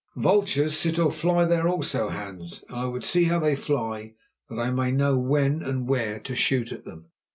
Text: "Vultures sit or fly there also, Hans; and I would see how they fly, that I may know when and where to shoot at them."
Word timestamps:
"Vultures 0.15 0.75
sit 0.75 0.97
or 0.97 1.11
fly 1.11 1.45
there 1.45 1.67
also, 1.67 2.09
Hans; 2.09 2.63
and 2.69 2.79
I 2.79 2.85
would 2.85 3.03
see 3.03 3.25
how 3.25 3.39
they 3.39 3.55
fly, 3.55 4.15
that 4.49 4.57
I 4.57 4.71
may 4.71 4.91
know 4.91 5.19
when 5.19 5.61
and 5.61 5.87
where 5.87 6.19
to 6.21 6.33
shoot 6.33 6.71
at 6.71 6.85
them." 6.85 7.11